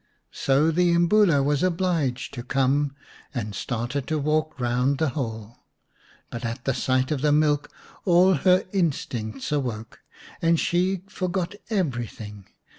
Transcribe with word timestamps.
So 0.31 0.71
the 0.71 0.93
Imbula 0.95 1.43
was 1.45 1.61
obliged 1.61 2.33
to 2.33 2.41
come, 2.41 2.95
and 3.35 3.53
started 3.53 4.07
to 4.07 4.17
walk 4.17 4.59
round 4.59 4.97
the 4.97 5.09
hole. 5.09 5.59
But 6.31 6.43
at 6.43 6.65
the 6.65 6.73
sight 6.73 7.11
of 7.11 7.21
the 7.21 7.31
milk 7.31 7.69
all 8.03 8.33
her 8.33 8.65
instincts 8.71 9.51
awoke, 9.51 9.99
and 10.41 10.59
she 10.59 11.03
forgot 11.07 11.53
everything. 11.69 12.47